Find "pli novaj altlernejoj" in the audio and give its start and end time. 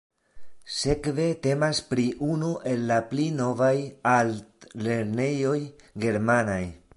3.11-5.57